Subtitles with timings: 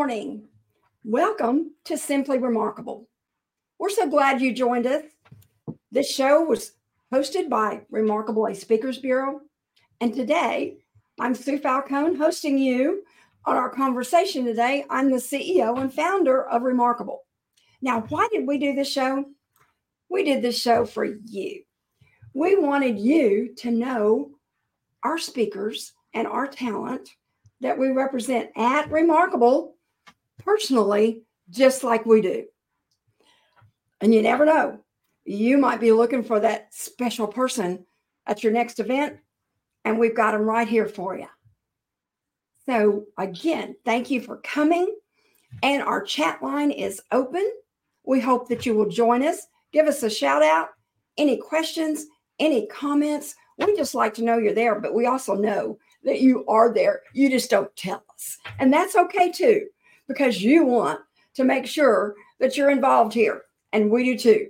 [0.00, 0.48] morning.
[1.04, 3.06] Welcome to Simply Remarkable.
[3.78, 5.04] We're so glad you joined us.
[5.92, 6.72] This show was
[7.12, 9.42] hosted by Remarkable A Speakers Bureau.
[10.00, 10.78] And today,
[11.20, 13.04] I'm Sue Falcone hosting you
[13.44, 14.86] on our conversation today.
[14.88, 17.26] I'm the CEO and founder of Remarkable.
[17.82, 19.26] Now, why did we do this show?
[20.08, 21.62] We did this show for you.
[22.32, 24.30] We wanted you to know
[25.04, 27.10] our speakers and our talent
[27.60, 29.76] that we represent at Remarkable
[30.50, 32.44] personally, just like we do.
[34.00, 34.80] And you never know,
[35.24, 37.86] you might be looking for that special person
[38.26, 39.18] at your next event,
[39.84, 41.28] and we've got them right here for you.
[42.66, 44.92] So, again, thank you for coming.
[45.62, 47.48] And our chat line is open.
[48.04, 49.46] We hope that you will join us.
[49.72, 50.70] Give us a shout out.
[51.16, 52.06] Any questions,
[52.40, 53.36] any comments?
[53.58, 57.02] We just like to know you're there, but we also know that you are there.
[57.12, 58.38] You just don't tell us.
[58.58, 59.66] And that's okay too,
[60.10, 60.98] because you want
[61.34, 63.42] to make sure that you're involved here.
[63.72, 64.48] And we do too.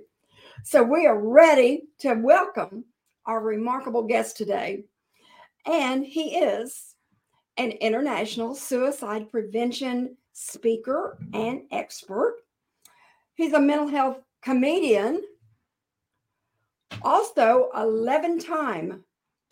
[0.63, 2.83] So we are ready to welcome
[3.27, 4.85] our remarkable guest today.
[5.67, 6.95] And he is
[7.57, 12.37] an international suicide prevention speaker and expert.
[13.35, 15.21] He's a mental health comedian,
[17.03, 19.03] also 11 time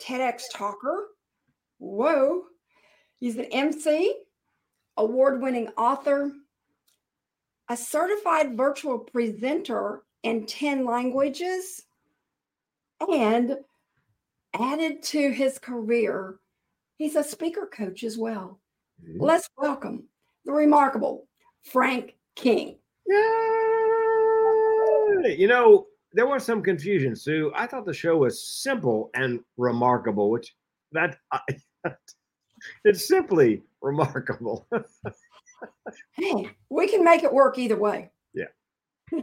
[0.02, 1.06] TEDx talker.
[1.78, 2.42] Whoa.
[3.20, 4.12] He's an MC,
[5.00, 6.30] award winning author,
[7.68, 11.82] a certified virtual presenter in 10 languages,
[13.00, 13.56] and
[14.58, 16.36] added to his career,
[16.98, 18.60] he's a speaker coach as well.
[19.02, 19.22] Mm-hmm.
[19.22, 20.04] Let's welcome
[20.44, 21.26] the remarkable
[21.62, 22.76] Frank King.
[23.06, 23.16] Yay!
[25.38, 27.50] You know, there was some confusion, Sue.
[27.54, 30.54] I thought the show was simple and remarkable, which
[30.92, 31.40] that I,
[32.84, 34.66] it's simply remarkable.
[36.12, 38.10] hey, we can make it work either way.
[38.34, 38.46] Yeah.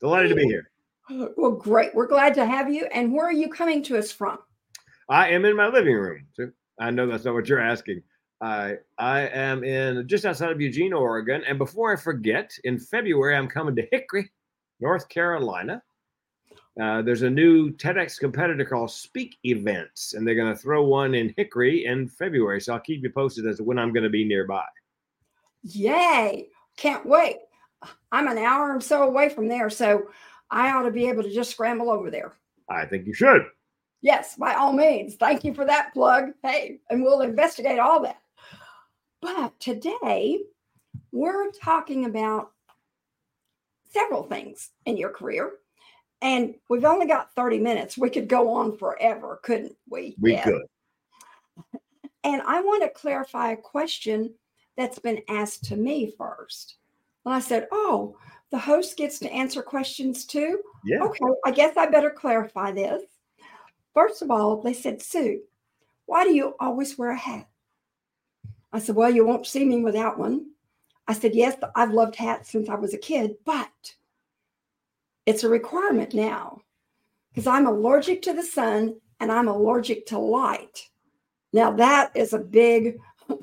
[0.00, 0.70] Delighted to be here.
[1.36, 1.94] Well, great.
[1.94, 2.86] We're glad to have you.
[2.86, 4.38] And where are you coming to us from?
[5.08, 6.26] I am in my living room.
[6.78, 8.02] I know that's not what you're asking.
[8.40, 11.42] I I am in just outside of Eugene, Oregon.
[11.48, 14.30] And before I forget, in February I'm coming to Hickory,
[14.80, 15.82] North Carolina.
[16.80, 21.14] Uh, there's a new TEDx competitor called Speak Events, and they're going to throw one
[21.14, 22.60] in Hickory in February.
[22.60, 24.64] So I'll keep you posted as to when I'm going to be nearby.
[25.62, 26.48] Yay!
[26.76, 27.38] Can't wait.
[28.12, 30.08] I'm an hour or so away from there, so
[30.50, 32.34] I ought to be able to just scramble over there.
[32.68, 33.42] I think you should.
[34.00, 35.16] Yes, by all means.
[35.16, 36.30] Thank you for that plug.
[36.42, 38.20] Hey, and we'll investigate all that.
[39.20, 40.38] But today,
[41.10, 42.52] we're talking about
[43.92, 45.54] several things in your career.
[46.20, 47.96] And we've only got 30 minutes.
[47.96, 50.16] We could go on forever, couldn't we?
[50.20, 50.44] We yeah.
[50.44, 50.62] could.
[52.24, 54.34] And I want to clarify a question
[54.76, 56.74] that's been asked to me first.
[57.24, 58.16] And I said, Oh,
[58.50, 60.60] the host gets to answer questions too?
[60.84, 61.02] Yeah.
[61.04, 63.02] Okay, I guess I better clarify this.
[63.94, 65.40] First of all, they said, Sue,
[66.06, 67.48] why do you always wear a hat?
[68.72, 70.50] I said, Well, you won't see me without one.
[71.06, 73.94] I said, Yes, I've loved hats since I was a kid, but
[75.28, 76.58] it's a requirement now
[77.28, 80.88] because I'm allergic to the sun and I'm allergic to light.
[81.52, 82.98] Now, that is a big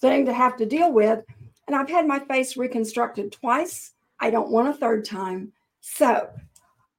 [0.00, 1.22] thing to have to deal with.
[1.66, 3.92] And I've had my face reconstructed twice.
[4.18, 5.52] I don't want a third time.
[5.82, 6.26] So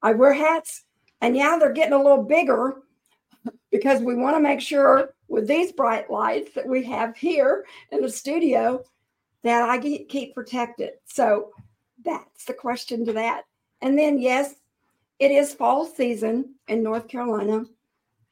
[0.04, 0.84] I wear hats,
[1.22, 2.84] and yeah, they're getting a little bigger
[3.72, 8.02] because we want to make sure with these bright lights that we have here in
[8.02, 8.84] the studio
[9.42, 10.92] that I keep protected.
[11.06, 11.54] So
[12.06, 13.46] that's the question to that.
[13.82, 14.56] And then, yes,
[15.20, 17.66] it is fall season in North Carolina,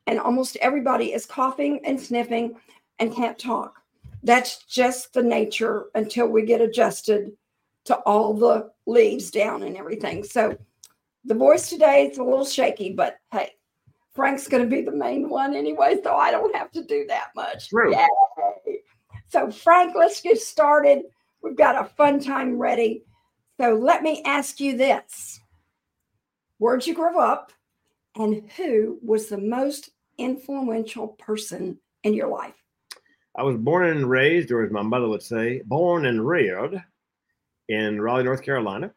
[0.08, 2.56] and almost everybody is coughing and sniffing
[3.00, 3.82] and can't talk.
[4.24, 7.32] That's just the nature until we get adjusted
[7.86, 10.24] to all the leaves down and everything.
[10.24, 10.58] So
[11.26, 13.52] the voice today is a little shaky, but hey,
[14.14, 17.28] Frank's going to be the main one anyway, so I don't have to do that
[17.36, 17.70] much.
[17.70, 17.96] True.
[17.96, 18.80] Yay.
[19.30, 21.04] So, Frank, let's get started.
[21.44, 23.04] We've got a fun time ready.
[23.60, 25.39] So, let me ask you this
[26.60, 27.52] where'd you grow up,
[28.16, 32.54] and who was the most influential person in your life?
[33.36, 36.84] I was born and raised, or as my mother would say, born and reared
[37.70, 38.92] in Raleigh, North Carolina.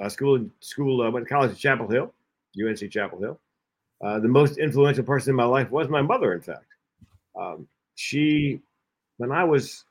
[0.00, 2.14] Uh, school, school, uh, went to college at Chapel Hill,
[2.58, 3.40] UNC Chapel Hill.
[4.02, 6.64] Uh, the most influential person in my life was my mother, in fact.
[7.38, 7.66] Um,
[7.96, 8.60] she,
[9.18, 9.84] when I was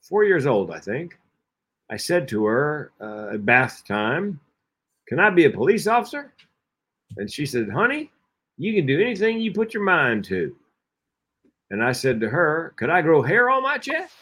[0.00, 1.18] four years old, I think,
[1.90, 4.40] I said to her uh, at bath time,
[5.08, 6.34] can I be a police officer?
[7.16, 8.10] And she said, Honey,
[8.58, 10.54] you can do anything you put your mind to.
[11.70, 14.14] And I said to her, Could I grow hair on my chest?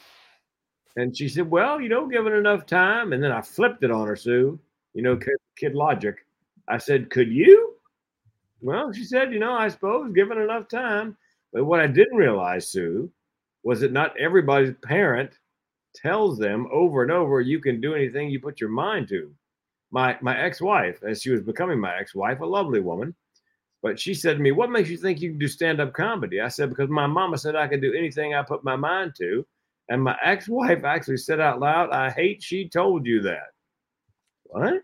[0.97, 3.13] And she said, Well, you know, given enough time.
[3.13, 4.59] And then I flipped it on her, Sue,
[4.95, 6.25] you know, kid, kid logic.
[6.69, 7.75] I said, Could you?
[8.61, 11.17] Well, she said, You know, I suppose given enough time.
[11.53, 13.11] But what I didn't realize, Sue,
[13.65, 15.33] was that not everybody's parent
[15.95, 19.35] tells them over and over, you can do anything you put your mind to.
[19.91, 23.15] My my ex-wife, as she was becoming my ex-wife, a lovely woman,
[23.83, 26.41] but she said to me, What makes you think you can do stand-up comedy?
[26.41, 29.47] I said, Because my mama said I could do anything I put my mind to.
[29.89, 33.53] And my ex-wife actually said out loud, I hate she told you that.
[34.45, 34.83] What?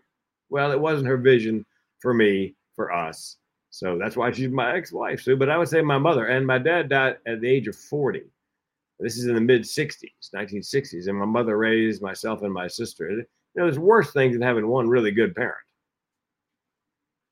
[0.49, 1.65] Well, it wasn't her vision
[1.99, 3.37] for me, for us.
[3.71, 5.35] So that's why she's my ex-wife, Sue.
[5.35, 8.21] But I would say my mother and my dad died at the age of 40.
[8.99, 13.25] This is in the mid 60s, 1960s, and my mother raised myself and my sister.
[13.55, 15.57] You know, there's worse things than having one really good parent.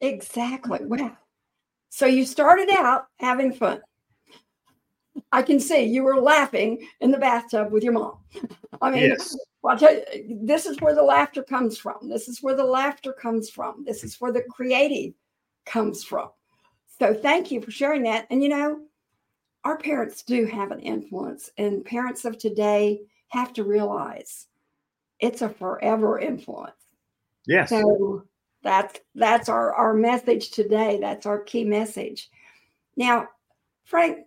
[0.02, 0.80] Exactly.
[0.84, 1.18] Wow.
[1.90, 3.82] So you started out having fun.
[5.32, 8.18] I can see you were laughing in the bathtub with your mom.
[8.82, 9.38] I mean, yes.
[9.64, 12.10] I'll tell you, this is where the laughter comes from.
[12.10, 13.84] This is where the laughter comes from.
[13.86, 15.14] This is where the creative
[15.66, 16.30] comes from.
[17.00, 18.26] So thank you for sharing that.
[18.30, 18.82] And you know,
[19.64, 24.48] our parents do have an influence, and parents of today have to realize
[25.22, 26.74] it's a forever influence.
[27.48, 27.70] Yes.
[27.70, 28.26] So
[28.64, 31.00] that's that's our, our message today.
[31.00, 32.30] That's our key message.
[32.98, 33.28] Now,
[33.86, 34.26] Frank,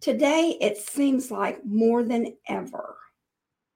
[0.00, 2.96] today it seems like more than ever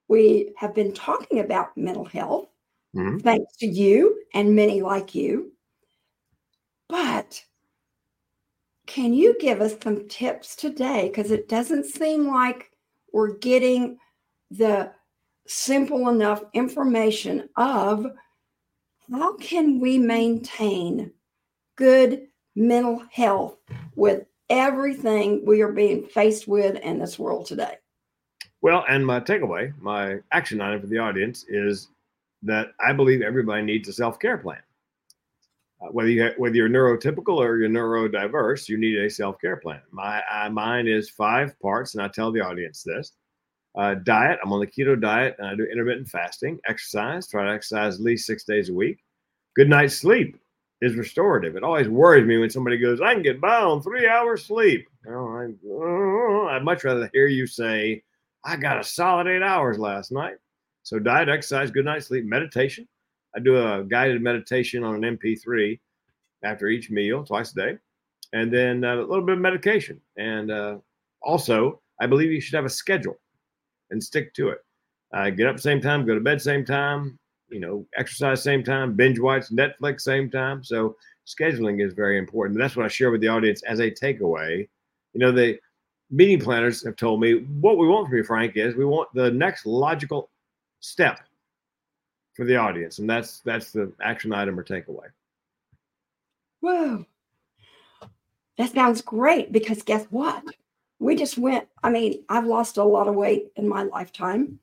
[0.09, 2.49] we have been talking about mental health,
[2.95, 3.19] mm-hmm.
[3.19, 5.53] thanks to you and many like you.
[6.89, 7.43] But
[8.87, 11.09] can you give us some tips today?
[11.09, 12.71] Because it doesn't seem like
[13.13, 13.99] we're getting
[14.51, 14.93] the
[15.47, 18.07] simple enough information of
[19.11, 21.13] how can we maintain
[21.77, 23.57] good mental health
[23.97, 27.77] with everything we are being faced with in this world today?
[28.61, 31.89] Well, and my takeaway, my action item for the audience is
[32.43, 34.61] that I believe everybody needs a self care plan.
[35.81, 39.81] Uh, whether you whether you're neurotypical or you're neurodiverse, you need a self care plan.
[39.91, 43.13] My uh, mine is five parts, and I tell the audience this:
[43.77, 44.39] uh, diet.
[44.45, 46.59] I'm on the keto diet, and I do intermittent fasting.
[46.67, 47.27] Exercise.
[47.27, 48.99] Try to exercise at least six days a week.
[49.55, 50.39] Good night's sleep
[50.81, 51.57] is restorative.
[51.57, 54.89] It always worries me when somebody goes, "I can get by on three hours sleep."
[55.05, 58.03] Well, I, I'd much rather hear you say,
[58.45, 60.37] "I got a solid eight hours last night."
[60.83, 62.89] So diet, exercise, good night's sleep, meditation
[63.35, 65.79] I do a guided meditation on an MP3
[66.45, 67.79] after each meal, twice a day,
[68.33, 70.01] and then uh, a little bit of medication.
[70.17, 70.79] And uh,
[71.23, 73.19] also, I believe you should have a schedule
[73.93, 74.65] and stick to it.
[75.15, 77.19] Uh, get up same time, go to bed same time,
[77.51, 80.65] you know, exercise same time, binge watch Netflix same time.
[80.65, 80.97] So
[81.27, 82.59] scheduling is very important.
[82.59, 84.69] That's what I share with the audience as a takeaway.
[85.13, 85.59] You know, the
[86.11, 89.31] meeting planners have told me what we want from you, Frank, is we want the
[89.31, 90.31] next logical
[90.81, 91.21] step
[92.35, 95.09] for the audience, and that's that's the action item or takeaway.
[96.61, 97.05] Whoa,
[98.57, 100.43] that sounds great because guess what?
[101.03, 101.69] We just went.
[101.83, 104.59] I mean, I've lost a lot of weight in my lifetime,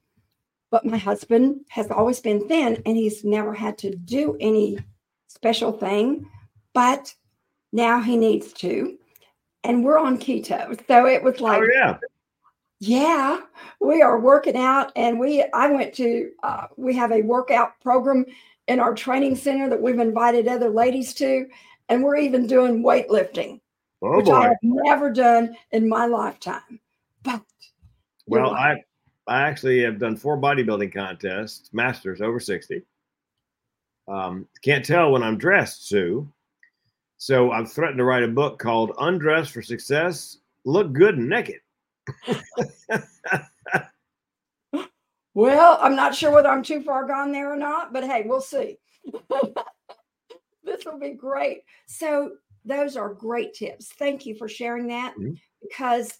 [0.71, 4.79] but my husband has always been thin, and he's never had to do any
[5.27, 6.29] special thing,
[6.73, 7.13] but
[7.71, 8.97] now he needs to,
[9.63, 11.97] and we're on keto, so it was like, oh yeah
[12.79, 13.41] yeah,
[13.81, 18.25] we are working out, and we I went to uh, we have a workout program
[18.67, 21.47] in our training center that we've invited other ladies to,
[21.89, 23.59] and we're even doing weightlifting,
[24.01, 24.33] oh, which boy.
[24.33, 26.79] I have never done in my lifetime.
[27.23, 27.41] But
[28.27, 28.83] well, I
[29.27, 32.83] I actually have done four bodybuilding contests, masters over sixty.
[34.07, 36.27] Um, can't tell when I'm dressed, Sue.
[37.17, 41.59] So I've threatened to write a book called "Undress for Success: Look Good and Naked."
[45.33, 48.41] well, I'm not sure whether I'm too far gone there or not, but hey, we'll
[48.41, 48.77] see.
[50.63, 51.63] this will be great.
[51.87, 52.33] So,
[52.65, 53.87] those are great tips.
[53.87, 55.33] Thank you for sharing that mm-hmm.
[55.61, 56.19] because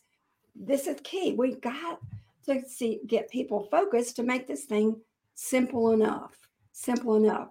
[0.56, 1.34] this is key.
[1.38, 2.00] We got
[2.46, 5.00] to see get people focused to make this thing
[5.36, 6.36] simple enough.
[6.72, 7.50] Simple enough.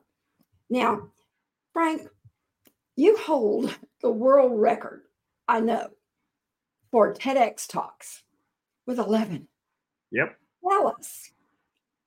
[0.71, 1.09] Now,
[1.73, 2.09] Frank,
[2.97, 5.02] you hold the world record,
[5.47, 5.88] I know,
[6.90, 8.23] for TEDx talks
[8.87, 9.47] with 11.
[10.11, 10.37] Yep.
[10.68, 11.30] Tell us,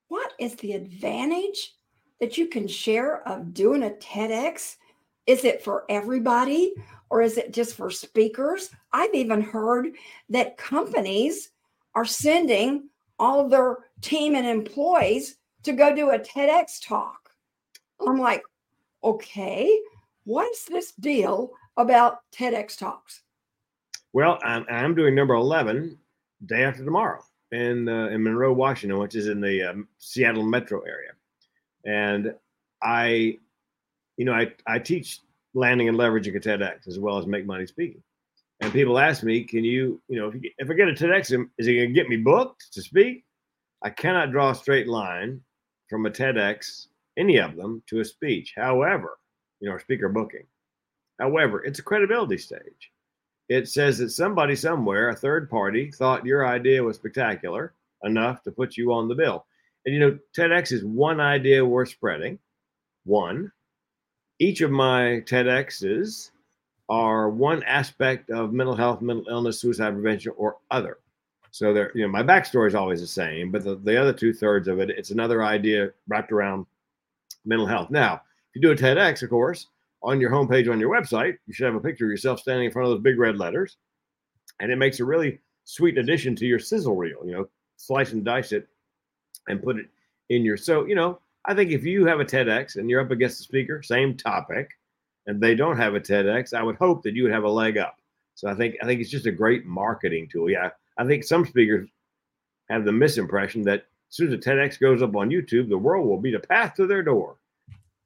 [0.08, 1.74] what is the advantage
[2.20, 4.76] that you can share of doing a TEDx?
[5.32, 6.74] Is it for everybody
[7.10, 8.70] or is it just for speakers?
[8.92, 9.94] I've even heard
[10.30, 11.52] that companies
[11.96, 17.30] are sending all of their team and employees to go do a TEDx talk.
[18.06, 18.44] I'm like,
[19.06, 19.80] okay,
[20.26, 23.22] what's this deal about TEDx talks?
[24.12, 25.98] Well, I'm, I'm doing number 11
[26.46, 27.24] day after tomorrow.
[27.54, 31.12] in uh, in Monroe, Washington, which is in the um, Seattle metro area,
[31.86, 32.36] and
[32.82, 33.38] I,
[34.18, 35.20] you know, I I teach
[35.53, 38.01] landing and leveraging a TEDx as well as make money speaking.
[38.62, 41.32] And people ask me, can you, you know, if, you, if I get a TEDx,
[41.58, 43.25] is it going to get me booked to speak?
[43.82, 45.41] I cannot draw a straight line
[45.89, 46.88] from a TEDx,
[47.18, 48.53] any of them, to a speech.
[48.56, 49.18] However,
[49.60, 50.46] you know, speaker booking.
[51.20, 52.91] However, it's a credibility stage.
[53.50, 58.51] It says that somebody somewhere, a third party, thought your idea was spectacular enough to
[58.51, 59.46] put you on the bill.
[59.86, 62.38] And you know, TEDx is one idea worth spreading.
[63.06, 63.51] One.
[64.41, 66.31] Each of my TEDx's
[66.89, 70.98] are one aspect of mental health, mental illness, suicide prevention, or other.
[71.51, 74.33] So there, you know, my backstory is always the same, but the, the other two
[74.33, 76.65] thirds of it, it's another idea wrapped around
[77.45, 77.91] mental health.
[77.91, 79.67] Now, if you do a TEDx, of course,
[80.01, 82.71] on your homepage on your website, you should have a picture of yourself standing in
[82.71, 83.77] front of those big red letters,
[84.60, 87.19] and it makes a really sweet addition to your sizzle reel.
[87.24, 88.67] You know, slice and dice it,
[89.50, 89.86] and put it
[90.29, 90.57] in your.
[90.57, 93.43] So you know, I think if you have a TEDx and you're up against the
[93.43, 94.69] speaker, same topic,
[95.27, 97.77] and they don't have a TEDx, I would hope that you would have a leg
[97.77, 97.98] up.
[98.36, 100.50] So I think I think it's just a great marketing tool.
[100.50, 101.89] Yeah, I think some speakers
[102.69, 106.07] have the misimpression that as soon as a TEDx goes up on YouTube, the world
[106.07, 107.38] will be the path to their door.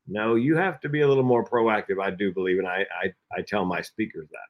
[0.08, 2.02] No, you have to be a little more proactive.
[2.02, 4.50] I do believe, and I I, I tell my speakers that.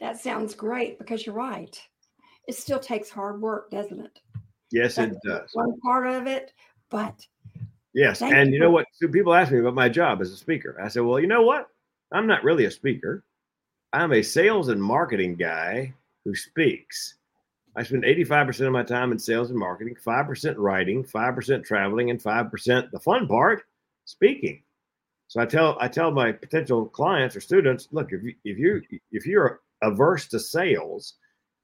[0.00, 1.80] That sounds great because you're right.
[2.48, 4.20] It still takes hard work, doesn't it?
[4.72, 5.50] Yes, That's it does.
[5.52, 6.52] One part of it,
[6.92, 7.26] but
[7.94, 8.22] Yes.
[8.22, 8.86] And you, know what?
[8.94, 10.78] So people ask me about my job as a speaker.
[10.82, 11.68] I said, well, you know what?
[12.12, 13.24] I'm not really a speaker.
[13.92, 15.92] I'm a sales and marketing guy
[16.24, 17.16] who speaks.
[17.76, 22.22] I spend 85% of my time in sales and marketing, 5% writing, 5% traveling, and
[22.22, 23.64] 5% the fun part,
[24.04, 24.62] speaking.
[25.28, 28.82] So I tell I tell my potential clients or students, look, if you if you
[29.12, 31.14] if you're averse to sales,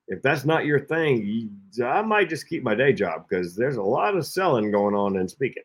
[0.09, 1.51] if that's not your thing,
[1.85, 5.17] I might just keep my day job because there's a lot of selling going on
[5.17, 5.63] in speaking.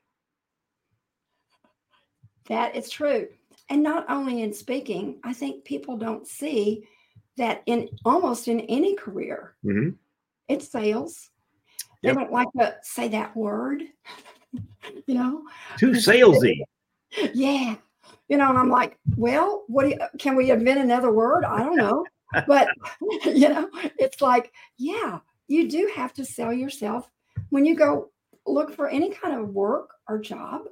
[2.50, 3.28] That is true.
[3.70, 6.86] And not only in speaking, I think people don't see
[7.38, 9.92] that in almost in any career, mm-hmm.
[10.50, 11.30] it's sales.
[12.02, 12.16] Yep.
[12.16, 13.84] They don't like to say that word,
[15.08, 15.44] you know.
[15.78, 16.60] Too salesy.
[17.36, 17.76] Yeah.
[18.28, 21.46] You know, and I'm like, well, what do you, can we invent another word?
[21.46, 22.04] I don't know.
[22.48, 22.68] But,
[23.26, 27.10] you know, it's like, yeah, you do have to sell yourself
[27.50, 28.10] when you go
[28.46, 30.64] look for any kind of work or job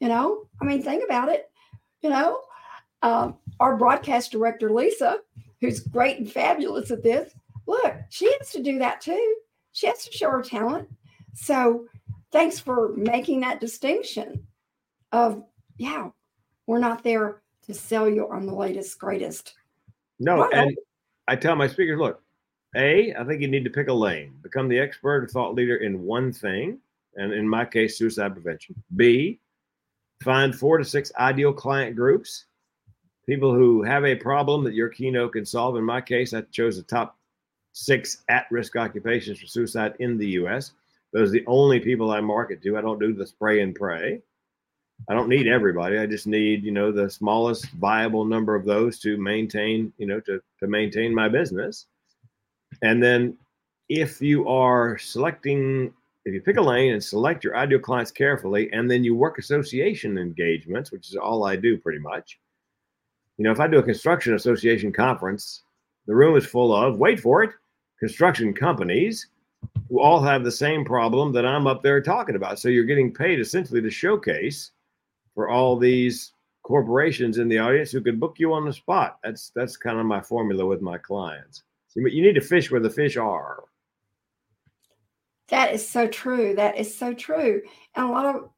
[0.00, 1.50] you know, I mean, think about it.
[2.02, 2.40] You know,
[3.02, 5.18] um, our broadcast director, Lisa,
[5.60, 7.32] who's great and fabulous at this,
[7.66, 9.36] look, she has to do that too.
[9.72, 10.88] She has to show her talent.
[11.34, 11.86] So
[12.32, 14.46] thanks for making that distinction
[15.12, 15.42] of,
[15.78, 16.10] yeah,
[16.66, 19.54] we're not there to sell you on the latest, greatest.
[20.18, 20.76] No, and
[21.28, 22.22] I tell my speakers, look,
[22.76, 25.76] A, I think you need to pick a lane, become the expert or thought leader
[25.76, 26.78] in one thing.
[27.16, 28.74] And in my case, suicide prevention.
[28.94, 29.40] B,
[30.22, 32.46] Find four to six ideal client groups,
[33.26, 35.76] people who have a problem that your keynote can solve.
[35.76, 37.18] In my case, I chose the top
[37.72, 40.72] six at risk occupations for suicide in the US.
[41.12, 42.76] Those are the only people I market to.
[42.76, 44.22] I don't do the spray and pray.
[45.08, 45.98] I don't need everybody.
[45.98, 50.20] I just need, you know, the smallest viable number of those to maintain, you know,
[50.20, 51.86] to, to maintain my business.
[52.82, 53.36] And then
[53.88, 55.92] if you are selecting
[56.26, 59.38] if you pick a lane and select your ideal clients carefully, and then you work
[59.38, 62.40] association engagements, which is all I do pretty much.
[63.38, 65.62] You know, if I do a construction association conference,
[66.06, 67.52] the room is full of, wait for it,
[68.00, 69.28] construction companies
[69.88, 72.58] who all have the same problem that I'm up there talking about.
[72.58, 74.72] So you're getting paid essentially to showcase
[75.36, 76.32] for all these
[76.64, 79.18] corporations in the audience who could book you on the spot.
[79.22, 81.62] That's that's kind of my formula with my clients.
[81.94, 83.62] You need to fish where the fish are.
[85.48, 86.54] That is so true.
[86.56, 87.62] That is so true.
[87.94, 88.50] And a lot of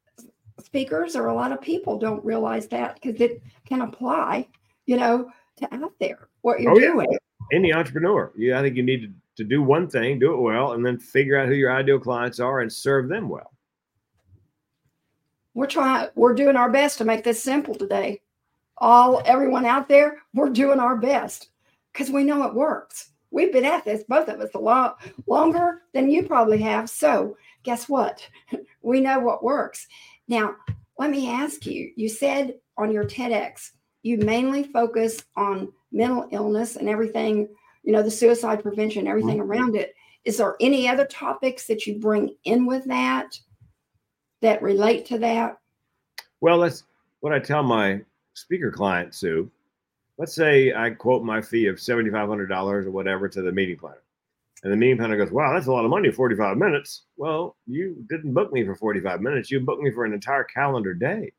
[0.65, 4.49] speakers or a lot of people don't realize that because it can apply,
[4.87, 7.07] you know, to out there what you're oh, doing.
[7.11, 7.19] Yeah.
[7.53, 10.73] Any entrepreneur, yeah, I think you need to, to do one thing, do it well,
[10.73, 13.53] and then figure out who your ideal clients are and serve them well.
[15.59, 18.21] We're trying, we're doing our best to make this simple today.
[18.77, 21.49] All everyone out there, we're doing our best
[21.93, 23.11] because we know it works.
[23.33, 26.89] We've been at this, both of us, a lot longer than you probably have.
[26.89, 28.25] So, guess what?
[28.83, 29.89] we know what works.
[30.29, 30.55] Now,
[30.97, 33.73] let me ask you you said on your TEDx,
[34.05, 37.49] you mainly focus on mental illness and everything,
[37.83, 39.51] you know, the suicide prevention, everything mm-hmm.
[39.51, 39.97] around it.
[40.25, 43.37] Is there any other topics that you bring in with that
[44.41, 45.59] that relate to that?
[46.41, 46.85] Well, that's
[47.21, 48.01] what I tell my
[48.35, 49.51] speaker client, Sue
[50.19, 52.51] let's say I quote my fee of $7,500
[52.85, 54.03] or whatever to the meeting planner.
[54.65, 57.05] And the meeting planner goes, Wow, that's a lot of money, 45 minutes.
[57.17, 59.51] Well, you didn't book me for 45 minutes.
[59.51, 61.33] You booked me for an entire calendar day.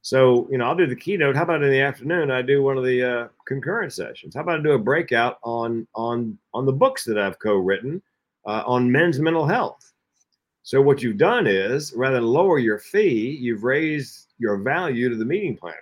[0.00, 1.36] So, you know, I'll do the keynote.
[1.36, 2.30] How about in the afternoon?
[2.30, 4.34] I do one of the uh, concurrent sessions.
[4.34, 8.00] How about I do a breakout on on on the books that I've co-written
[8.46, 9.92] uh, on men's mental health?
[10.68, 15.16] So what you've done is, rather than lower your fee, you've raised your value to
[15.16, 15.78] the meeting planner.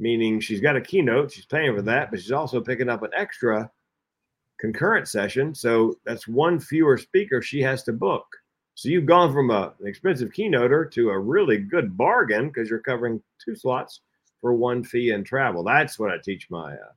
[0.00, 3.12] Meaning, she's got a keynote, she's paying for that, but she's also picking up an
[3.14, 3.70] extra
[4.58, 5.54] concurrent session.
[5.54, 8.26] So that's one fewer speaker she has to book.
[8.74, 12.80] So you've gone from a, an expensive keynoter to a really good bargain because you're
[12.80, 14.00] covering two slots
[14.40, 15.62] for one fee and travel.
[15.62, 16.92] That's what I teach my, uh,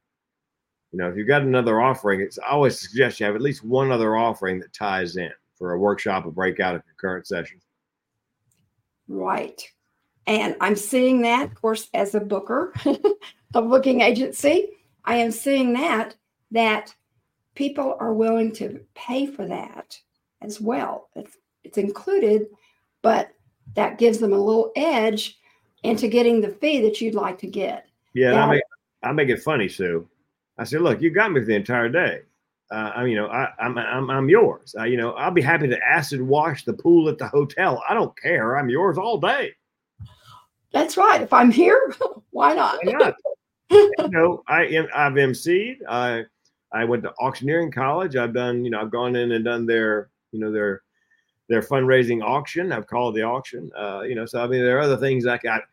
[0.91, 3.63] you know, if you've got another offering, it's I always suggest you have at least
[3.63, 5.29] one other offering that ties in
[5.61, 7.61] for a workshop, a breakout, a concurrent session.
[9.07, 9.61] Right.
[10.25, 12.73] And I'm seeing that, of course, as a booker,
[13.53, 14.69] a booking agency.
[15.05, 16.15] I am seeing that
[16.49, 16.95] that
[17.53, 19.95] people are willing to pay for that
[20.41, 21.09] as well.
[21.15, 22.47] It's, it's included,
[23.03, 23.29] but
[23.75, 25.37] that gives them a little edge
[25.83, 27.85] into getting the fee that you'd like to get.
[28.15, 28.63] Yeah, now, I make
[29.03, 30.09] I make it funny, Sue.
[30.57, 32.21] I said, look, you got me for the entire day.
[32.71, 34.73] Uh, I, you know, I, am I'm, I'm I'm yours.
[34.79, 37.83] Uh, you know, I'll be happy to acid wash the pool at the hotel.
[37.87, 38.57] I don't care.
[38.57, 39.53] I'm yours all day.
[40.71, 41.21] That's right.
[41.21, 41.93] If I'm here,
[42.29, 42.79] why not?
[42.83, 43.15] Why not?
[43.71, 45.77] you know, I am I've emceed.
[45.87, 46.23] I
[46.71, 48.15] I went to auctioneering college.
[48.15, 50.83] I've done, you know, I've gone in and done their, you know, their
[51.49, 52.71] their fundraising auction.
[52.71, 53.69] I've called the auction.
[53.77, 55.63] Uh, you know, so I mean, there are other things I got.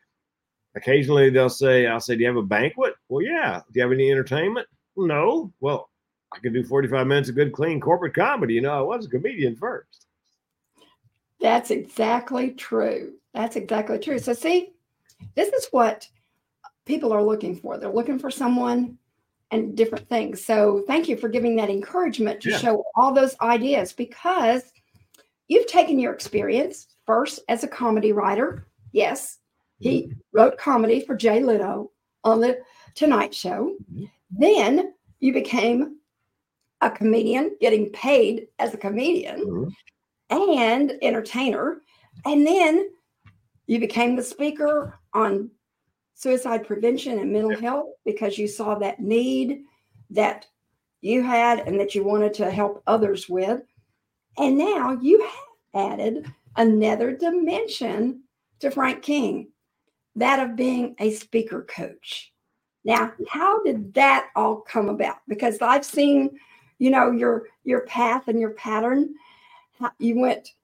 [0.74, 3.60] Occasionally, they'll say, "I'll say, do you have a banquet?" Well, yeah.
[3.72, 4.66] Do you have any entertainment?
[4.96, 5.52] No.
[5.60, 5.87] Well,
[6.32, 8.54] I could do forty-five minutes of good, clean corporate comedy.
[8.54, 10.06] You know, I was a comedian first.
[11.40, 13.14] That's exactly true.
[13.32, 14.18] That's exactly true.
[14.18, 14.72] So, see,
[15.34, 16.08] this is what
[16.84, 17.78] people are looking for.
[17.78, 18.98] They're looking for someone
[19.50, 20.44] and different things.
[20.44, 22.58] So thank you for giving that encouragement to yeah.
[22.58, 24.72] show all those ideas because
[25.48, 28.66] you've taken your experience first as a comedy writer.
[28.92, 29.38] Yes,
[29.78, 30.12] he mm-hmm.
[30.32, 31.90] wrote comedy for Jay Leno
[32.24, 32.58] on the
[32.94, 33.76] Tonight Show.
[33.92, 34.04] Mm-hmm.
[34.38, 35.97] Then you became
[36.80, 39.68] a comedian, getting paid as a comedian mm-hmm.
[40.58, 41.82] and entertainer.
[42.24, 42.90] And then
[43.66, 45.50] you became the speaker on
[46.14, 49.62] suicide prevention and mental health because you saw that need
[50.10, 50.46] that
[51.00, 53.62] you had and that you wanted to help others with.
[54.36, 58.22] And now you have added another dimension
[58.60, 59.48] to Frank King,
[60.16, 62.32] that of being a speaker coach.
[62.84, 65.18] Now, how did that all come about?
[65.28, 66.38] Because I've seen,
[66.78, 69.14] you know, your your path and your pattern.
[69.98, 70.54] You went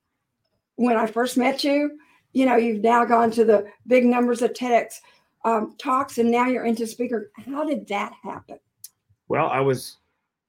[0.77, 1.99] when I first met you,
[2.33, 5.01] you know, you've now gone to the big numbers of TEDx
[5.45, 7.31] um, talks and now you're into speaker.
[7.47, 8.59] How did that happen?
[9.29, 9.99] Well, I was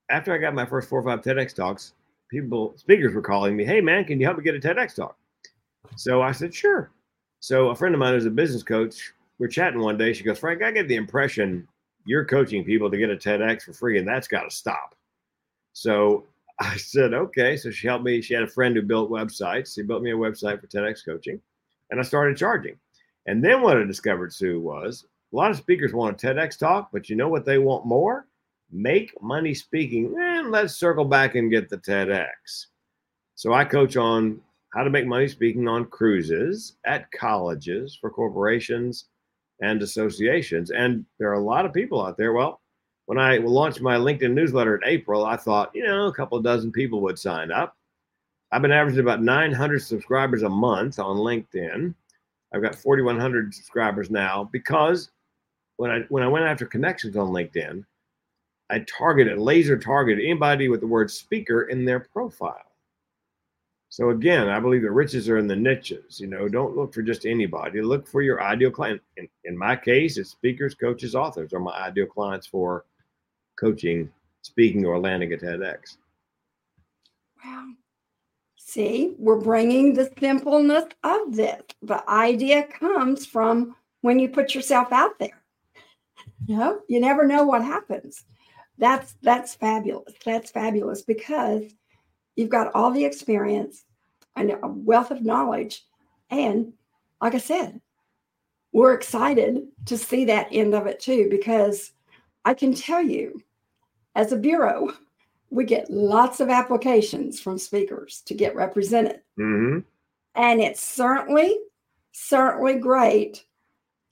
[0.09, 1.93] after I got my first four or five TEDx talks,
[2.29, 5.17] people speakers were calling me, "Hey man, can you help me get a TEDx talk?"
[5.95, 6.91] So I said, "Sure."
[7.39, 10.13] So a friend of mine who's a business coach, we're chatting one day.
[10.13, 11.67] She goes, "Frank, I get the impression
[12.05, 14.95] you're coaching people to get a TEDx for free, and that's got to stop."
[15.75, 16.25] So
[16.59, 18.21] I said, "Okay." So she helped me.
[18.21, 19.75] She had a friend who built websites.
[19.75, 21.39] She built me a website for TEDx coaching,
[21.91, 22.77] and I started charging.
[23.27, 26.89] And then what I discovered, Sue, was a lot of speakers want a TEDx talk,
[26.93, 28.27] but you know what they want more?
[28.71, 30.15] Make money speaking.
[30.17, 32.67] And let's circle back and get the TEDx.
[33.35, 34.39] So I coach on
[34.73, 39.05] how to make money speaking on cruises at colleges for corporations
[39.61, 40.71] and associations.
[40.71, 42.33] And there are a lot of people out there.
[42.33, 42.61] Well,
[43.05, 46.71] when I launched my LinkedIn newsletter in April, I thought, you know, a couple dozen
[46.71, 47.77] people would sign up.
[48.51, 51.93] I've been averaging about 900 subscribers a month on LinkedIn.
[52.53, 55.11] I've got 4,100 subscribers now because
[55.77, 57.83] when I when I went after connections on LinkedIn,
[58.69, 62.71] I targeted laser targeted anybody with the word speaker in their profile.
[63.89, 66.19] So again, I believe the riches are in the niches.
[66.19, 67.81] You know, don't look for just anybody.
[67.81, 69.01] Look for your ideal client.
[69.17, 72.85] In, in my case, it's speakers, coaches, authors are my ideal clients for
[73.59, 74.09] coaching,
[74.41, 75.97] speaking, or landing at TEDx.
[77.43, 77.67] Wow.
[78.57, 81.61] See, we're bringing the simpleness of this.
[81.81, 85.41] The idea comes from when you put yourself out there.
[86.47, 88.23] You know, you never know what happens.
[88.77, 90.13] That's that's fabulous.
[90.25, 91.63] That's fabulous because
[92.35, 93.85] you've got all the experience
[94.35, 95.83] and a wealth of knowledge.
[96.29, 96.73] And
[97.21, 97.79] like I said,
[98.73, 101.93] we're excited to see that end of it too, because
[102.45, 103.41] I can tell you,
[104.15, 104.93] as a bureau,
[105.49, 109.21] we get lots of applications from speakers to get represented.
[109.37, 109.79] Mm-hmm.
[110.35, 111.57] And it's certainly,
[112.11, 113.45] certainly great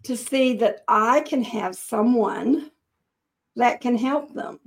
[0.04, 2.72] to see that I can have someone
[3.56, 4.60] that can help them.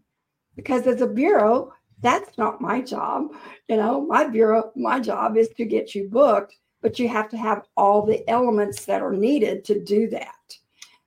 [0.54, 3.32] Because as a bureau, That's not my job.
[3.68, 7.36] You know, my bureau, my job is to get you booked, but you have to
[7.36, 10.34] have all the elements that are needed to do that.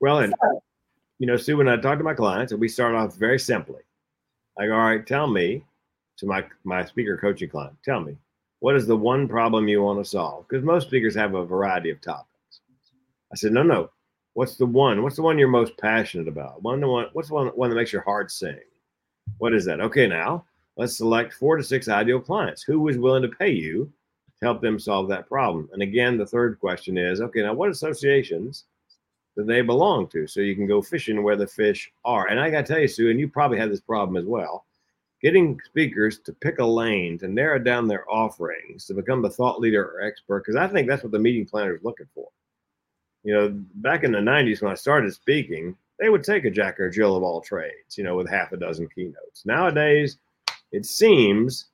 [0.00, 0.62] Well, and so,
[1.20, 3.82] you know, Sue, when I talk to my clients, and we start off very simply,
[4.58, 5.62] go, all right, tell me
[6.16, 8.16] to my my speaker coaching client, tell me
[8.60, 10.46] what is the one problem you want to solve?
[10.48, 12.60] Because most speakers have a variety of topics.
[13.32, 13.90] I said, no, no.
[14.34, 15.02] What's the one?
[15.02, 16.62] What's the one you're most passionate about?
[16.62, 17.06] One, the one.
[17.12, 18.60] What's the one, one that makes your heart sing?
[19.38, 19.80] What is that?
[19.80, 20.44] Okay, now
[20.76, 22.62] let's select four to six ideal clients.
[22.62, 23.92] Who is willing to pay you
[24.38, 25.68] to help them solve that problem?
[25.72, 28.64] And again, the third question is, okay, now what associations
[29.40, 30.26] do they belong to?
[30.26, 32.28] So you can go fishing where the fish are.
[32.28, 34.64] And I got to tell you, Sue, and you probably had this problem as well
[35.22, 39.60] getting speakers to pick a lane, to narrow down their offerings, to become the thought
[39.60, 42.28] leader or expert, because I think that's what the meeting planner is looking for.
[43.22, 46.80] You know, back in the 90s when I started speaking, they would take a Jack
[46.80, 49.44] or Jill of all trades, you know, with half a dozen keynotes.
[49.44, 50.16] Nowadays,
[50.72, 51.66] it seems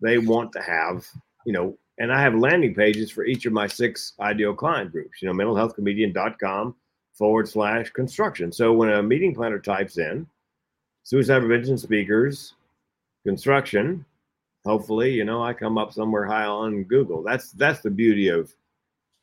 [0.00, 1.06] they want to have,
[1.44, 5.20] you know, and I have landing pages for each of my six ideal client groups,
[5.20, 6.74] you know, mentalhealthcomedian.com
[7.20, 8.50] forward slash construction.
[8.50, 10.26] So when a meeting planner types in
[11.02, 12.54] suicide prevention speakers,
[13.26, 14.06] construction,
[14.64, 17.22] hopefully, you know, I come up somewhere high on Google.
[17.22, 18.50] That's that's the beauty of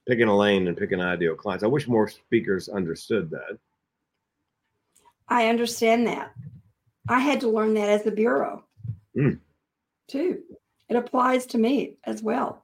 [0.07, 1.63] picking a lane and picking ideal clients.
[1.63, 3.57] I wish more speakers understood that.
[5.27, 6.33] I understand that.
[7.09, 8.63] I had to learn that as a bureau
[9.17, 9.39] mm.
[10.07, 10.43] too.
[10.87, 12.63] It applies to me as well,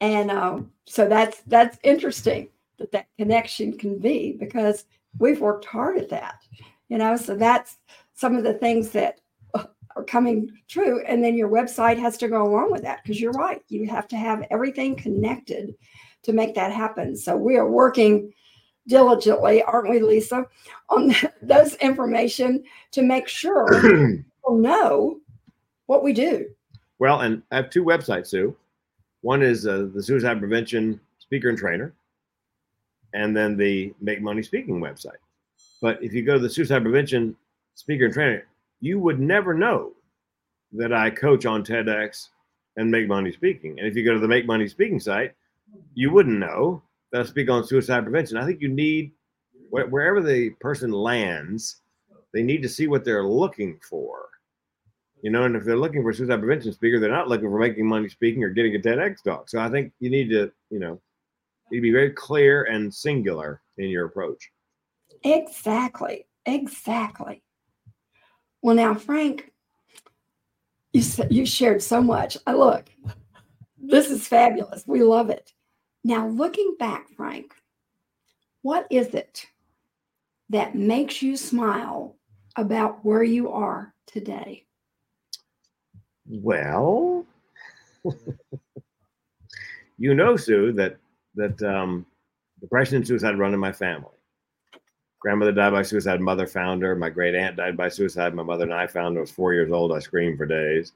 [0.00, 4.84] and um, so that's that's interesting that that connection can be because
[5.18, 6.42] we've worked hard at that.
[6.88, 7.78] You know, so that's
[8.14, 9.20] some of the things that
[9.96, 11.02] are coming true.
[11.06, 13.62] And then your website has to go along with that because you're right.
[13.68, 15.74] You have to have everything connected
[16.22, 17.16] to make that happen.
[17.16, 18.32] So we are working
[18.86, 20.44] diligently, aren't we, Lisa,
[20.90, 22.62] on those information
[22.92, 25.18] to make sure people know
[25.86, 26.46] what we do.
[26.98, 28.56] Well, and I have two websites, Sue.
[29.22, 31.94] One is uh, the Suicide Prevention Speaker and Trainer,
[33.16, 35.22] and then the Make Money Speaking website.
[35.80, 37.34] But if you go to the Suicide Prevention
[37.74, 38.46] Speaker and Trainer,
[38.80, 39.92] you would never know
[40.72, 42.28] that I coach on TEDx
[42.76, 43.78] and Make Money Speaking.
[43.78, 45.34] And if you go to the Make Money Speaking site,
[45.94, 48.36] you wouldn't know that I speak on suicide prevention.
[48.36, 49.12] I think you need
[49.70, 51.80] wherever the person lands,
[52.34, 54.26] they need to see what they're looking for.
[55.22, 57.58] You know, and if they're looking for a suicide prevention speaker, they're not looking for
[57.58, 59.48] making money speaking or getting a TEDx talk.
[59.48, 61.00] So I think you need to, you know,
[61.70, 64.50] you be very clear and singular in your approach.
[65.24, 66.26] Exactly.
[66.46, 67.42] Exactly.
[68.62, 69.52] Well, now, Frank,
[70.92, 72.36] you said you shared so much.
[72.46, 72.88] I look,
[73.78, 74.84] this is fabulous.
[74.86, 75.52] We love it.
[76.04, 77.52] Now, looking back, Frank,
[78.62, 79.46] what is it
[80.50, 82.16] that makes you smile
[82.56, 84.64] about where you are today?
[86.28, 87.26] Well,
[89.98, 90.96] you know, Sue, that
[91.36, 92.06] that um,
[92.60, 94.16] depression and suicide run in my family
[95.26, 96.20] grandmother died by suicide.
[96.20, 96.94] Mother found her.
[96.94, 98.32] My great aunt died by suicide.
[98.32, 99.20] My mother and I found her.
[99.20, 99.92] I was four years old.
[99.92, 100.92] I screamed for days.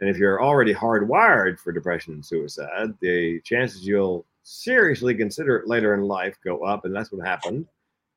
[0.00, 5.68] And if you're already hardwired for depression and suicide, the chances you'll seriously consider it
[5.68, 6.84] later in life go up.
[6.84, 7.66] And that's what happened.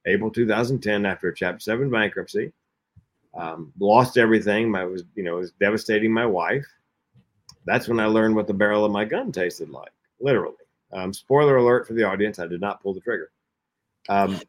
[0.07, 2.51] April 2010, after Chapter 7 bankruptcy,
[3.35, 4.71] um, lost everything.
[4.71, 6.65] My was, you know, was devastating my wife.
[7.65, 10.55] That's when I learned what the barrel of my gun tasted like, literally.
[10.93, 13.32] Um, spoiler alert for the audience: I did not pull the trigger.
[14.10, 14.39] Um,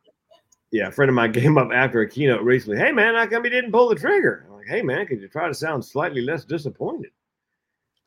[0.71, 2.79] yeah, a friend of mine came up after a keynote recently.
[2.79, 4.47] Hey man, how come you didn't pull the trigger?
[4.47, 7.11] I'm like, hey man, could you try to sound slightly less disappointed?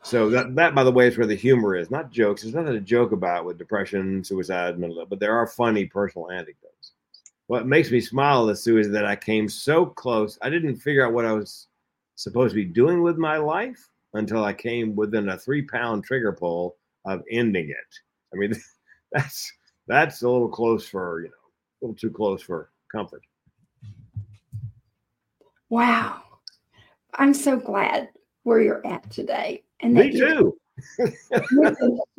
[0.01, 1.91] So that, that, by the way, is where the humor is.
[1.91, 2.41] Not jokes.
[2.41, 6.93] There's nothing to joke about with depression, suicide, mental, but there are funny personal anecdotes.
[7.47, 10.37] What makes me smile, Sue, is that I came so close.
[10.41, 11.67] I didn't figure out what I was
[12.15, 16.77] supposed to be doing with my life until I came within a three-pound trigger pull
[17.05, 17.99] of ending it.
[18.33, 18.53] I mean,
[19.11, 19.51] that's
[19.87, 23.21] that's a little close for you know a little too close for comfort.
[25.69, 26.23] Wow.
[27.13, 28.09] I'm so glad
[28.43, 29.63] where you're at today.
[29.81, 30.57] And Me too.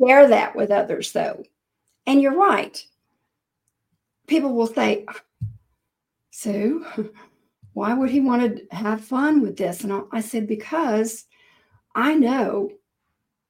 [0.01, 1.43] share that with others though.
[2.07, 2.83] And you're right.
[4.27, 5.05] People will say,
[6.31, 6.85] Sue,
[7.73, 9.83] why would he want to have fun with this?
[9.83, 11.25] And I said, because
[11.95, 12.71] I know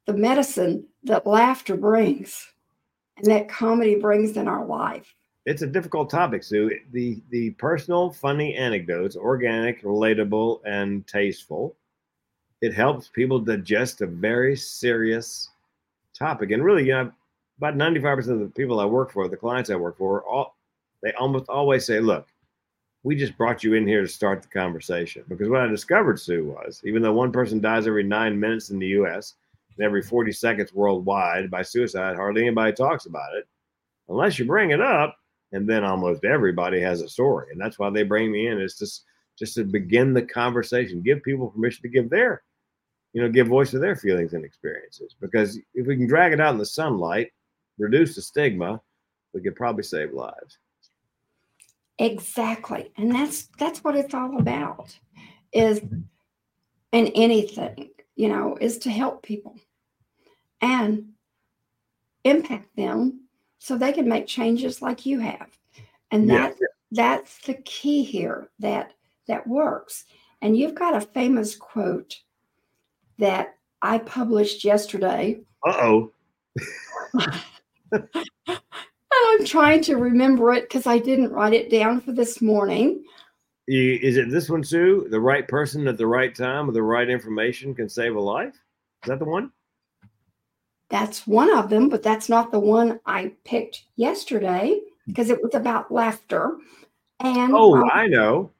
[0.05, 2.47] the medicine that laughter brings
[3.17, 6.71] and that comedy brings in our life it's a difficult topic, Sue.
[6.91, 11.75] The the personal, funny anecdotes, organic, relatable, and tasteful.
[12.61, 15.49] It helps people digest a very serious
[16.13, 16.51] topic.
[16.51, 17.11] And really, you know,
[17.57, 20.55] about 95% of the people I work for, the clients I work for, all
[21.01, 22.27] they almost always say, look,
[23.01, 26.45] we just brought you in here to start the conversation because what I discovered, Sue,
[26.45, 29.33] was even though one person dies every nine minutes in the US
[29.77, 33.47] and every 40 seconds worldwide by suicide, hardly anybody talks about it
[34.09, 35.15] unless you bring it up.
[35.53, 37.47] And then almost everybody has a story.
[37.51, 39.03] And that's why they bring me in is just,
[39.37, 42.43] just to begin the conversation, give people permission to give their,
[43.11, 45.15] you know, give voice to their feelings and experiences.
[45.19, 47.31] Because if we can drag it out in the sunlight,
[47.77, 48.79] reduce the stigma,
[49.33, 50.57] we could probably save lives.
[51.99, 52.91] Exactly.
[52.97, 54.97] And that's that's what it's all about.
[55.53, 55.81] Is
[56.91, 57.89] in anything,
[58.21, 59.55] you know, is to help people
[60.61, 61.13] and
[62.23, 63.21] impact them
[63.57, 65.49] so they can make changes like you have.
[66.11, 66.67] And that yeah.
[66.91, 68.93] that's the key here that
[69.27, 70.05] that works.
[70.43, 72.15] And you've got a famous quote
[73.17, 75.41] that I published yesterday.
[75.65, 76.11] Uh-oh.
[78.47, 83.03] I'm trying to remember it because I didn't write it down for this morning.
[83.73, 85.07] Is it this one, Sue?
[85.09, 88.55] The right person at the right time with the right information can save a life?
[89.03, 89.51] Is that the one?
[90.89, 95.55] That's one of them, but that's not the one I picked yesterday because it was
[95.55, 96.57] about laughter.
[97.21, 98.51] And oh, um, I know.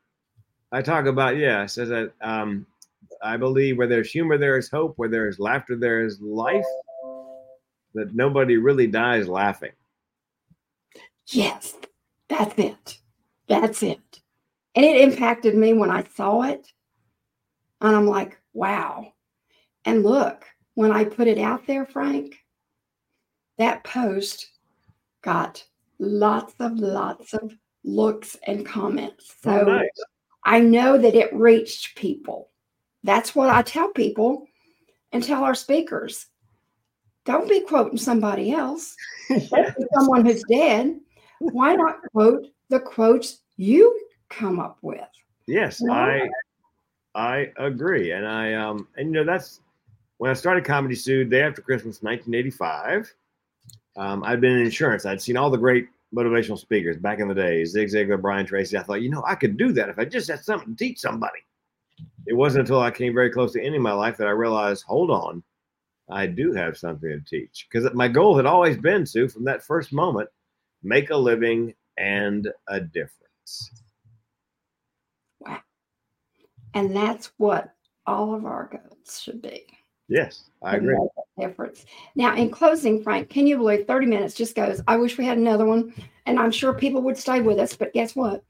[0.72, 1.66] I talk about yeah.
[1.66, 2.66] Says that um,
[3.22, 4.94] I believe where there's humor, there is hope.
[4.96, 6.64] Where there is laughter, there is life.
[7.96, 9.74] That nobody really dies laughing.
[11.28, 11.76] Yes,
[12.30, 13.00] that's it.
[13.48, 14.21] That's it.
[14.76, 16.68] And it impacted me when I saw it.
[17.82, 19.14] And I'm like, wow.
[19.86, 22.36] And look, when I put it out there, Frank,
[23.58, 24.50] that post
[25.24, 25.64] got
[26.00, 27.54] lots of lots of
[27.84, 29.36] looks and comments.
[29.46, 29.90] Oh, so oh, nice.
[30.44, 32.50] I know that it reached people.
[33.04, 34.48] That's what I tell people
[35.12, 36.28] and tell our speakers.
[37.26, 38.96] Don't be quoting somebody else.
[39.94, 41.00] someone who's dead
[41.42, 44.00] why not quote the quotes you
[44.32, 45.02] come up with?
[45.48, 46.30] Yes, I
[47.14, 49.62] I agree, and I um and you know that's
[50.18, 53.14] when I started Comedy Sue day after Christmas, 1985.
[53.98, 55.06] Um, I'd been in insurance.
[55.06, 58.78] I'd seen all the great motivational speakers back in the day, Zig Ziglar, Brian Tracy.
[58.78, 61.00] I thought, you know, I could do that if I just had something to teach
[61.00, 61.40] somebody.
[62.28, 65.12] It wasn't until I came very close to ending my life that I realized, hold
[65.12, 65.44] on,
[66.10, 67.68] I do have something to teach.
[67.70, 70.30] Because my goal had always been, Sue, from that first moment,
[70.84, 73.72] make a living and a difference.
[76.74, 77.74] And that's what
[78.06, 79.66] all of our goals should be.
[80.08, 80.98] Yes, I agree.
[81.40, 81.86] Difference.
[82.16, 84.82] Now, in closing, Frank, can you believe 30 minutes just goes?
[84.88, 85.94] I wish we had another one,
[86.26, 88.44] and I'm sure people would stay with us, but guess what?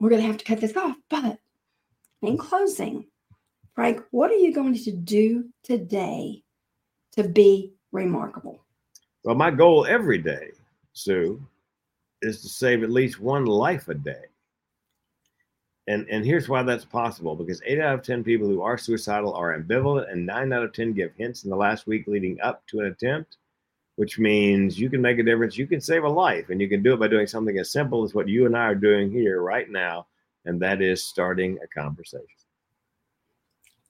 [0.00, 0.96] We're going to have to cut this off.
[1.08, 1.38] But
[2.22, 3.06] in closing,
[3.74, 6.42] Frank, what are you going to do today
[7.12, 8.64] to be remarkable?
[9.22, 10.50] Well, my goal every day
[10.96, 11.46] Sue,
[12.22, 14.24] is to save at least one life a day.
[15.88, 19.34] And and here's why that's possible because eight out of ten people who are suicidal
[19.34, 22.66] are ambivalent, and nine out of ten give hints in the last week leading up
[22.68, 23.36] to an attempt,
[23.94, 25.56] which means you can make a difference.
[25.56, 28.02] You can save a life, and you can do it by doing something as simple
[28.02, 30.06] as what you and I are doing here right now,
[30.44, 32.26] and that is starting a conversation.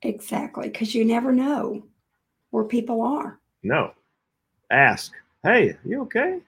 [0.02, 1.82] Exactly, because you never know
[2.50, 3.40] where people are.
[3.62, 3.92] No.
[4.70, 6.40] Ask, hey, you okay?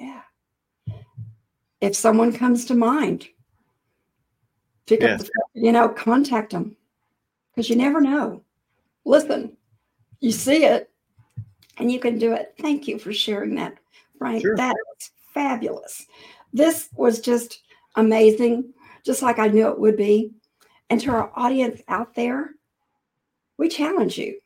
[0.00, 0.22] Yeah.
[1.80, 3.28] If someone comes to mind,
[4.90, 5.20] pick yes.
[5.20, 6.76] up the, you know, contact them
[7.54, 8.42] because you never know.
[9.04, 9.56] Listen,
[10.18, 10.90] you see it
[11.78, 12.54] and you can do it.
[12.58, 13.78] Thank you for sharing that,
[14.18, 14.42] Frank.
[14.42, 14.56] Sure.
[14.56, 16.04] That was fabulous.
[16.52, 17.62] This was just
[17.94, 18.72] amazing,
[19.06, 20.32] just like I knew it would be.
[20.90, 22.50] And to our audience out there,
[23.58, 24.40] we challenge you.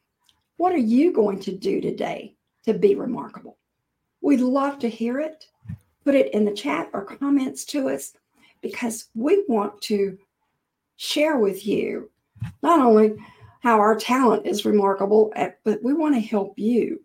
[0.58, 3.56] What are you going to do today to be remarkable?
[4.20, 5.46] We'd love to hear it.
[6.04, 8.12] Put it in the chat or comments to us
[8.60, 10.18] because we want to
[10.96, 12.10] share with you
[12.62, 13.14] not only
[13.60, 17.00] how our talent is remarkable, eh, but we want to help you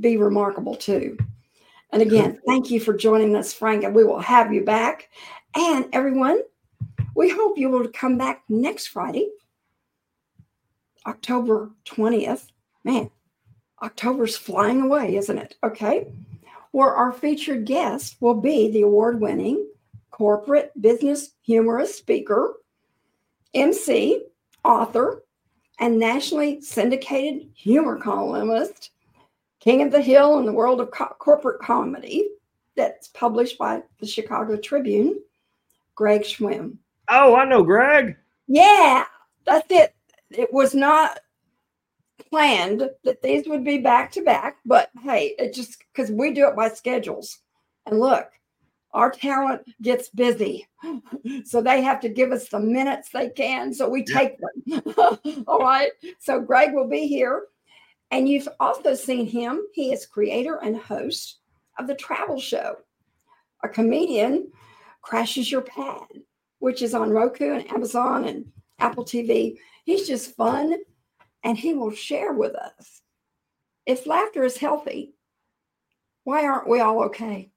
[0.00, 1.16] be remarkable too.
[1.92, 5.10] And again, thank you for joining us, Frank, and we will have you back.
[5.54, 6.40] And everyone,
[7.14, 9.28] we hope you will come back next Friday,
[11.06, 12.46] October 20th.
[12.84, 13.10] Man,
[13.82, 15.56] October's flying away, isn't it?
[15.62, 16.06] Okay
[16.72, 19.68] where our featured guest will be the award winning
[20.10, 22.54] corporate business humorist speaker,
[23.54, 24.24] MC,
[24.64, 25.24] author,
[25.78, 28.90] and nationally syndicated humor columnist,
[29.60, 32.28] King of the Hill in the world of co- corporate comedy,
[32.76, 35.20] that's published by the Chicago Tribune,
[35.94, 36.76] Greg Schwem.
[37.08, 38.16] Oh, I know Greg.
[38.46, 39.04] Yeah,
[39.44, 39.94] that's it.
[40.30, 41.20] It was not
[42.30, 46.48] planned that these would be back to back, but hey, it just because we do
[46.48, 47.38] it by schedules.
[47.86, 48.30] And look,
[48.92, 50.66] our talent gets busy.
[51.44, 53.72] So they have to give us the minutes they can.
[53.72, 54.82] So we take them.
[55.46, 55.90] All right.
[56.18, 57.46] So Greg will be here.
[58.10, 59.62] And you've also seen him.
[59.72, 61.38] He is creator and host
[61.78, 62.76] of the travel show.
[63.64, 64.50] A comedian
[65.00, 66.06] crashes your pad,
[66.58, 68.44] which is on Roku and Amazon and
[68.78, 69.56] Apple TV.
[69.84, 70.76] He's just fun
[71.44, 73.00] and he will share with us.
[73.86, 75.14] If laughter is healthy,
[76.24, 77.51] why aren't we all okay?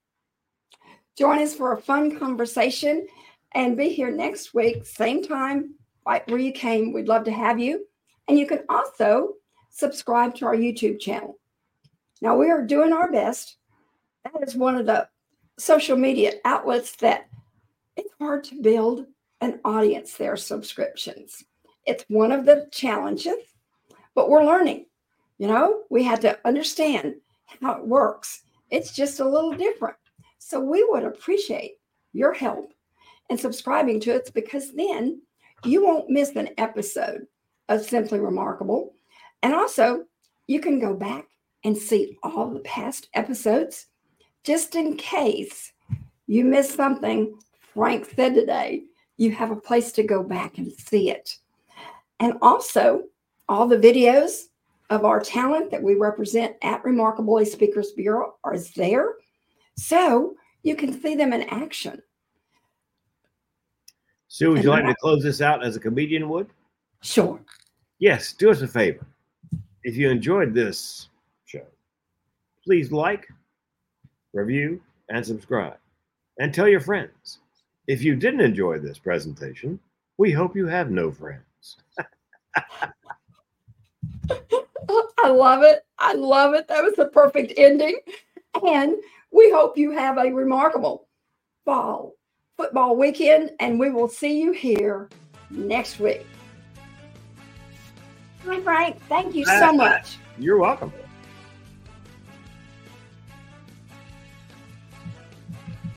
[1.17, 3.07] Join us for a fun conversation
[3.53, 5.75] and be here next week, same time,
[6.05, 6.91] right where you came.
[6.91, 7.85] We'd love to have you.
[8.27, 9.33] And you can also
[9.69, 11.37] subscribe to our YouTube channel.
[12.21, 13.57] Now, we are doing our best.
[14.25, 15.07] That is one of the
[15.57, 17.27] social media outlets that
[17.95, 19.05] it's hard to build
[19.39, 21.43] an audience there, subscriptions.
[21.85, 23.37] It's one of the challenges,
[24.15, 24.87] but we're learning.
[25.37, 27.15] You know, we had to understand
[27.61, 28.41] how it works.
[28.69, 29.95] It's just a little different.
[30.47, 31.79] So we would appreciate
[32.13, 32.71] your help
[33.31, 35.23] in subscribing to it because then
[35.63, 37.25] you won't miss an episode
[37.67, 38.93] of Simply Remarkable.
[39.41, 40.05] And also,
[40.45, 41.25] you can go back
[41.63, 43.87] and see all the past episodes
[44.43, 45.73] just in case
[46.27, 47.39] you missed something
[47.73, 48.83] Frank said today.
[49.17, 51.39] You have a place to go back and see it.
[52.19, 53.05] And also,
[53.49, 54.43] all the videos
[54.91, 59.15] of our talent that we represent at Remarkable A Speakers Bureau are there.
[59.77, 62.01] So you can see them in action.
[64.27, 66.49] Sue, would And you like that- to close this out as a comedian would?
[67.01, 67.39] Sure.
[67.99, 69.05] Yes, do us a favor.
[69.83, 71.09] If you enjoyed this
[71.45, 71.65] show,
[72.63, 73.27] please like,
[74.33, 75.77] review, and subscribe.
[76.39, 77.39] And tell your friends.
[77.87, 79.79] If you didn't enjoy this presentation,
[80.17, 81.77] we hope you have no friends.
[85.23, 85.85] I love it.
[85.99, 86.67] I love it.
[86.67, 87.99] That was the perfect ending.
[88.67, 88.95] And
[89.35, 91.09] we hope you have a remarkable
[91.65, 92.13] fall
[92.55, 95.09] football weekend, and we will see you here
[95.49, 96.25] next week.
[98.45, 99.01] Hi, Frank.
[99.09, 100.17] Thank you so much.
[100.39, 100.93] You're welcome.